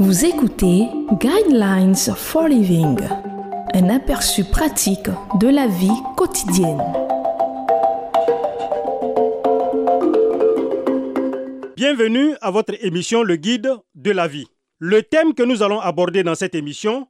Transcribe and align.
Vous 0.00 0.24
écoutez 0.24 0.88
Guidelines 1.20 1.94
for 1.94 2.48
Living, 2.48 2.98
un 3.74 3.88
aperçu 3.90 4.42
pratique 4.42 5.08
de 5.38 5.46
la 5.46 5.68
vie 5.68 6.02
quotidienne. 6.16 6.82
Bienvenue 11.76 12.34
à 12.40 12.50
votre 12.50 12.74
émission 12.84 13.22
Le 13.22 13.36
Guide 13.36 13.72
de 13.94 14.10
la 14.10 14.26
vie. 14.26 14.48
Le 14.80 15.04
thème 15.04 15.32
que 15.32 15.44
nous 15.44 15.62
allons 15.62 15.78
aborder 15.78 16.24
dans 16.24 16.34
cette 16.34 16.56
émission 16.56 17.06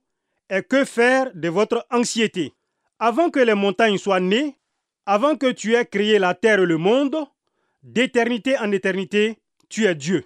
est 0.50 0.62
que 0.68 0.84
faire 0.84 1.30
de 1.34 1.48
votre 1.48 1.86
anxiété? 1.90 2.52
Avant 2.98 3.30
que 3.30 3.40
les 3.40 3.54
montagnes 3.54 3.96
soient 3.96 4.20
nées, 4.20 4.58
avant 5.06 5.36
que 5.36 5.50
tu 5.50 5.74
aies 5.74 5.86
créé 5.86 6.18
la 6.18 6.34
terre 6.34 6.60
et 6.60 6.66
le 6.66 6.76
monde, 6.76 7.16
d'éternité 7.82 8.58
en 8.58 8.70
éternité, 8.72 9.38
tu 9.70 9.86
es 9.86 9.94
Dieu. 9.94 10.24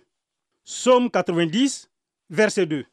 Psaume 0.65 1.09
90, 1.09 1.89
verset 2.31 2.67
2. 2.67 2.85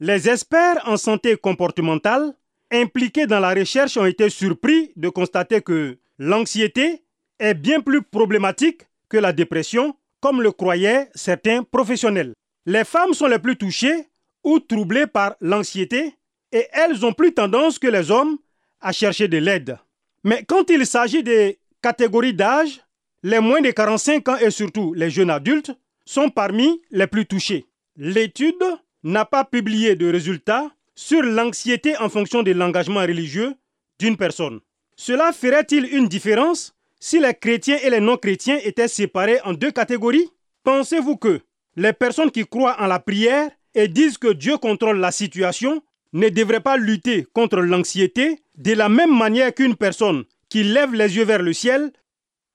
Les 0.00 0.28
experts 0.28 0.82
en 0.86 0.96
santé 0.96 1.36
comportementale 1.36 2.34
impliqués 2.70 3.26
dans 3.26 3.40
la 3.40 3.54
recherche 3.54 3.96
ont 3.96 4.04
été 4.04 4.28
surpris 4.30 4.92
de 4.96 5.08
constater 5.08 5.60
que 5.60 5.98
l'anxiété 6.18 7.02
est 7.38 7.54
bien 7.54 7.80
plus 7.80 8.02
problématique 8.02 8.82
que 9.08 9.16
la 9.16 9.32
dépression, 9.32 9.96
comme 10.20 10.42
le 10.42 10.52
croyaient 10.52 11.08
certains 11.14 11.62
professionnels. 11.62 12.34
Les 12.66 12.84
femmes 12.84 13.14
sont 13.14 13.26
les 13.26 13.38
plus 13.38 13.56
touchées 13.56 14.06
ou 14.44 14.60
troublées 14.60 15.06
par 15.06 15.36
l'anxiété 15.40 16.14
et 16.52 16.66
elles 16.72 17.04
ont 17.04 17.12
plus 17.12 17.32
tendance 17.32 17.78
que 17.78 17.86
les 17.86 18.10
hommes 18.10 18.38
à 18.80 18.92
chercher 18.92 19.28
de 19.28 19.38
l'aide. 19.38 19.78
Mais 20.24 20.44
quand 20.44 20.68
il 20.70 20.86
s'agit 20.86 21.22
des 21.22 21.58
catégories 21.82 22.34
d'âge, 22.34 22.80
les 23.22 23.40
moins 23.40 23.60
de 23.60 23.70
45 23.70 24.28
ans 24.28 24.36
et 24.36 24.50
surtout 24.50 24.94
les 24.94 25.10
jeunes 25.10 25.30
adultes 25.30 25.72
sont 26.04 26.30
parmi 26.30 26.80
les 26.90 27.06
plus 27.06 27.26
touchés. 27.26 27.67
L'étude 28.00 28.62
n'a 29.02 29.24
pas 29.24 29.44
publié 29.44 29.96
de 29.96 30.08
résultats 30.08 30.70
sur 30.94 31.20
l'anxiété 31.20 31.96
en 31.96 32.08
fonction 32.08 32.44
de 32.44 32.52
l'engagement 32.52 33.00
religieux 33.00 33.56
d'une 33.98 34.16
personne. 34.16 34.60
Cela 34.94 35.32
ferait-il 35.32 35.92
une 35.92 36.06
différence 36.06 36.76
si 37.00 37.18
les 37.18 37.34
chrétiens 37.34 37.78
et 37.82 37.90
les 37.90 37.98
non-chrétiens 37.98 38.60
étaient 38.62 38.86
séparés 38.86 39.40
en 39.42 39.52
deux 39.52 39.72
catégories? 39.72 40.30
Pensez-vous 40.62 41.16
que 41.16 41.40
les 41.74 41.92
personnes 41.92 42.30
qui 42.30 42.46
croient 42.46 42.80
en 42.80 42.86
la 42.86 43.00
prière 43.00 43.50
et 43.74 43.88
disent 43.88 44.16
que 44.18 44.32
Dieu 44.32 44.58
contrôle 44.58 45.00
la 45.00 45.10
situation 45.10 45.82
ne 46.12 46.28
devraient 46.28 46.60
pas 46.60 46.76
lutter 46.76 47.26
contre 47.32 47.58
l'anxiété 47.58 48.40
de 48.54 48.74
la 48.74 48.88
même 48.88 49.16
manière 49.16 49.52
qu'une 49.52 49.74
personne 49.74 50.22
qui 50.48 50.62
lève 50.62 50.94
les 50.94 51.16
yeux 51.16 51.24
vers 51.24 51.42
le 51.42 51.52
ciel 51.52 51.92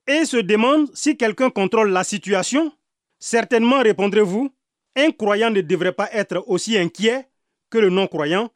et 0.08 0.24
se 0.24 0.38
demande 0.38 0.90
si 0.94 1.18
quelqu'un 1.18 1.50
contrôle 1.50 1.92
la 1.92 2.06
situation? 2.06 2.72
Certainement 3.20 3.82
répondrez-vous, 3.82 4.50
un 4.96 5.12
croyant 5.12 5.50
ne 5.50 5.62
devrait 5.62 5.94
pas 5.94 6.10
être 6.14 6.44
aussi 6.48 6.78
inquiet 6.78 7.28
que 7.70 7.78
le 7.78 7.90
non-croyant, 7.90 8.52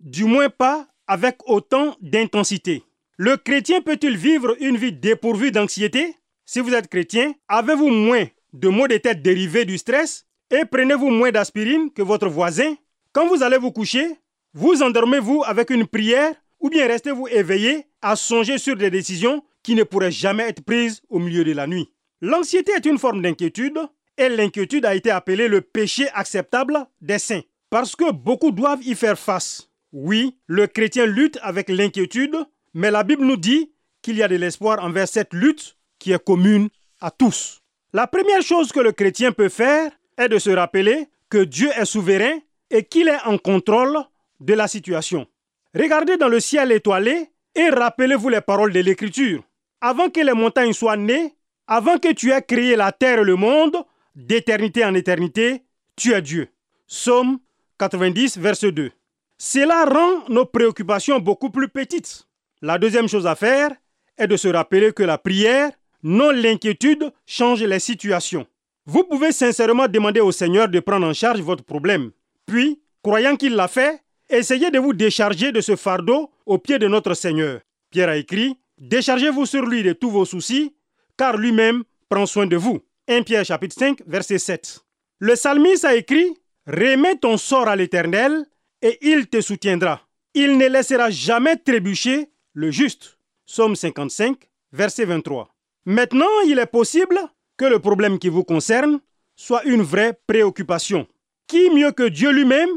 du 0.00 0.24
moins 0.24 0.48
pas 0.48 0.86
avec 1.06 1.38
autant 1.46 1.96
d'intensité. 2.00 2.82
Le 3.16 3.36
chrétien 3.36 3.80
peut-il 3.80 4.16
vivre 4.16 4.56
une 4.60 4.76
vie 4.76 4.92
dépourvue 4.92 5.52
d'anxiété? 5.52 6.16
Si 6.46 6.60
vous 6.60 6.74
êtes 6.74 6.88
chrétien, 6.88 7.34
avez-vous 7.48 7.88
moins 7.88 8.26
de 8.52 8.68
maux 8.68 8.88
de 8.88 8.96
tête 8.96 9.22
dérivés 9.22 9.64
du 9.64 9.78
stress? 9.78 10.26
Et 10.50 10.64
prenez-vous 10.64 11.10
moins 11.10 11.30
d'aspirine 11.30 11.90
que 11.92 12.02
votre 12.02 12.28
voisin? 12.28 12.74
Quand 13.12 13.26
vous 13.28 13.42
allez 13.42 13.58
vous 13.58 13.70
coucher, 13.70 14.06
vous 14.52 14.82
endormez-vous 14.82 15.42
avec 15.46 15.70
une 15.70 15.86
prière 15.86 16.34
ou 16.60 16.70
bien 16.70 16.86
restez-vous 16.86 17.28
éveillé 17.28 17.86
à 18.02 18.16
songer 18.16 18.58
sur 18.58 18.76
des 18.76 18.90
décisions 18.90 19.42
qui 19.62 19.74
ne 19.74 19.84
pourraient 19.84 20.10
jamais 20.10 20.48
être 20.48 20.64
prises 20.64 21.02
au 21.08 21.18
milieu 21.18 21.44
de 21.44 21.52
la 21.52 21.66
nuit? 21.66 21.90
L'anxiété 22.20 22.72
est 22.72 22.86
une 22.86 22.98
forme 22.98 23.22
d'inquiétude 23.22 23.78
et 24.18 24.28
l'inquiétude 24.28 24.86
a 24.86 24.94
été 24.94 25.10
appelée 25.10 25.48
le 25.48 25.60
péché 25.60 26.08
acceptable 26.14 26.86
des 27.00 27.18
saints, 27.18 27.42
parce 27.70 27.96
que 27.96 28.12
beaucoup 28.12 28.50
doivent 28.50 28.82
y 28.82 28.94
faire 28.94 29.18
face. 29.18 29.70
Oui, 29.92 30.36
le 30.46 30.66
chrétien 30.66 31.06
lutte 31.06 31.38
avec 31.42 31.68
l'inquiétude, 31.68 32.36
mais 32.74 32.90
la 32.90 33.04
Bible 33.04 33.24
nous 33.24 33.36
dit 33.36 33.72
qu'il 34.02 34.16
y 34.16 34.22
a 34.22 34.28
de 34.28 34.36
l'espoir 34.36 34.82
envers 34.84 35.08
cette 35.08 35.32
lutte 35.32 35.76
qui 35.98 36.12
est 36.12 36.22
commune 36.22 36.68
à 37.00 37.10
tous. 37.10 37.60
La 37.92 38.06
première 38.06 38.42
chose 38.42 38.72
que 38.72 38.80
le 38.80 38.92
chrétien 38.92 39.32
peut 39.32 39.48
faire 39.48 39.92
est 40.18 40.28
de 40.28 40.38
se 40.38 40.50
rappeler 40.50 41.08
que 41.30 41.38
Dieu 41.38 41.70
est 41.76 41.84
souverain 41.84 42.38
et 42.70 42.84
qu'il 42.84 43.08
est 43.08 43.22
en 43.24 43.38
contrôle 43.38 43.98
de 44.40 44.54
la 44.54 44.68
situation. 44.68 45.26
Regardez 45.74 46.16
dans 46.16 46.28
le 46.28 46.40
ciel 46.40 46.72
étoilé 46.72 47.30
et 47.54 47.68
rappelez-vous 47.68 48.28
les 48.28 48.40
paroles 48.40 48.72
de 48.72 48.80
l'Écriture. 48.80 49.42
Avant 49.80 50.10
que 50.10 50.20
les 50.20 50.32
montagnes 50.32 50.72
soient 50.72 50.96
nées, 50.96 51.34
avant 51.66 51.98
que 51.98 52.12
tu 52.12 52.32
aies 52.32 52.42
créé 52.42 52.76
la 52.76 52.92
terre 52.92 53.20
et 53.20 53.24
le 53.24 53.36
monde, 53.36 53.76
d'éternité 54.14 54.84
en 54.84 54.94
éternité, 54.94 55.62
tu 55.96 56.12
es 56.12 56.22
Dieu. 56.22 56.48
Somme 56.86 57.38
90, 57.78 58.38
verset 58.38 58.72
2. 58.72 58.90
Cela 59.38 59.84
rend 59.84 60.28
nos 60.28 60.46
préoccupations 60.46 61.18
beaucoup 61.18 61.50
plus 61.50 61.68
petites. 61.68 62.26
La 62.62 62.78
deuxième 62.78 63.08
chose 63.08 63.26
à 63.26 63.34
faire 63.34 63.70
est 64.16 64.26
de 64.26 64.36
se 64.36 64.48
rappeler 64.48 64.92
que 64.92 65.02
la 65.02 65.18
prière, 65.18 65.72
non 66.02 66.30
l'inquiétude, 66.30 67.12
change 67.26 67.62
les 67.62 67.80
situations. 67.80 68.46
Vous 68.86 69.04
pouvez 69.04 69.32
sincèrement 69.32 69.88
demander 69.88 70.20
au 70.20 70.30
Seigneur 70.30 70.68
de 70.68 70.80
prendre 70.80 71.06
en 71.06 71.14
charge 71.14 71.40
votre 71.40 71.64
problème. 71.64 72.10
Puis, 72.46 72.80
croyant 73.02 73.36
qu'il 73.36 73.54
l'a 73.54 73.68
fait, 73.68 74.00
essayez 74.28 74.70
de 74.70 74.78
vous 74.78 74.92
décharger 74.92 75.52
de 75.52 75.60
ce 75.60 75.74
fardeau 75.74 76.30
au 76.46 76.58
pied 76.58 76.78
de 76.78 76.86
notre 76.86 77.14
Seigneur. 77.14 77.60
Pierre 77.90 78.10
a 78.10 78.16
écrit, 78.16 78.58
Déchargez-vous 78.78 79.46
sur 79.46 79.64
lui 79.64 79.82
de 79.82 79.92
tous 79.92 80.10
vos 80.10 80.24
soucis, 80.24 80.74
car 81.16 81.36
lui-même 81.36 81.84
prend 82.08 82.26
soin 82.26 82.46
de 82.46 82.56
vous. 82.56 82.80
1 83.06 83.22
Pierre 83.22 83.44
chapitre 83.44 83.76
5 83.78 84.02
verset 84.06 84.38
7. 84.38 84.80
Le 85.18 85.34
psalmiste 85.34 85.84
a 85.84 85.94
écrit 85.94 86.36
Remets 86.66 87.16
ton 87.16 87.36
sort 87.36 87.68
à 87.68 87.76
l'Éternel 87.76 88.46
et 88.80 88.98
il 89.02 89.26
te 89.28 89.42
soutiendra. 89.42 90.00
Il 90.32 90.56
ne 90.56 90.66
laissera 90.66 91.10
jamais 91.10 91.56
trébucher 91.56 92.30
le 92.54 92.70
juste. 92.70 93.18
Somme 93.44 93.76
55 93.76 94.36
verset 94.72 95.04
23. 95.04 95.54
Maintenant, 95.84 96.40
il 96.46 96.58
est 96.58 96.66
possible 96.66 97.18
que 97.58 97.66
le 97.66 97.78
problème 97.78 98.18
qui 98.18 98.30
vous 98.30 98.42
concerne 98.42 99.00
soit 99.36 99.64
une 99.64 99.82
vraie 99.82 100.18
préoccupation. 100.26 101.06
Qui 101.46 101.68
mieux 101.70 101.92
que 101.92 102.08
Dieu 102.08 102.30
lui-même 102.30 102.70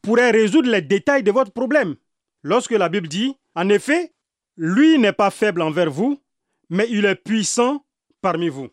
pourrait 0.00 0.30
résoudre 0.30 0.70
les 0.70 0.80
détails 0.80 1.22
de 1.22 1.30
votre 1.30 1.52
problème? 1.52 1.96
Lorsque 2.42 2.72
la 2.72 2.88
Bible 2.88 3.08
dit, 3.08 3.36
en 3.54 3.68
effet, 3.68 4.12
lui 4.56 4.98
n'est 4.98 5.12
pas 5.12 5.30
faible 5.30 5.60
envers 5.60 5.90
vous, 5.90 6.18
mais 6.70 6.86
il 6.90 7.04
est 7.04 7.16
puissant 7.16 7.84
parmi 8.22 8.48
vous. 8.48 8.70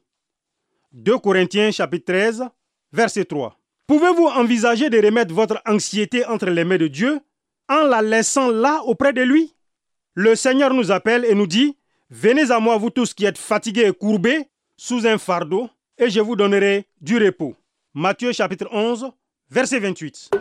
2 0.93 1.19
Corinthiens 1.19 1.71
chapitre 1.71 2.13
13, 2.13 2.43
verset 2.91 3.25
3. 3.25 3.57
Pouvez-vous 3.87 4.27
envisager 4.27 4.89
de 4.89 5.03
remettre 5.03 5.33
votre 5.33 5.61
anxiété 5.65 6.25
entre 6.25 6.47
les 6.47 6.63
mains 6.63 6.77
de 6.77 6.87
Dieu 6.87 7.19
en 7.69 7.83
la 7.83 8.01
laissant 8.01 8.49
là 8.49 8.81
auprès 8.85 9.13
de 9.13 9.21
lui? 9.21 9.55
Le 10.13 10.35
Seigneur 10.35 10.73
nous 10.73 10.91
appelle 10.91 11.25
et 11.25 11.35
nous 11.35 11.47
dit, 11.47 11.77
Venez 12.09 12.51
à 12.51 12.59
moi 12.59 12.77
vous 12.77 12.89
tous 12.89 13.13
qui 13.13 13.25
êtes 13.25 13.37
fatigués 13.37 13.87
et 13.87 13.93
courbés 13.93 14.47
sous 14.75 15.07
un 15.07 15.17
fardeau, 15.17 15.69
et 15.97 16.09
je 16.09 16.19
vous 16.19 16.35
donnerai 16.35 16.85
du 16.99 17.17
repos. 17.17 17.55
Matthieu 17.93 18.33
chapitre 18.33 18.67
11, 18.71 19.11
verset 19.49 19.79
28. 19.79 20.40